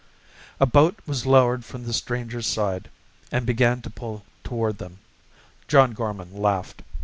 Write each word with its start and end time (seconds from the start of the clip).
A 0.59 0.65
boat 0.65 0.97
was 1.05 1.27
lowered 1.27 1.63
from 1.63 1.83
the 1.83 1.93
stranger's 1.93 2.47
side 2.47 2.89
and 3.31 3.45
began 3.45 3.83
to 3.83 3.89
pull 3.91 4.25
toward 4.43 4.79
them. 4.79 4.97
John 5.67 5.91
Gorman 5.93 6.33
laughed. 6.35 6.81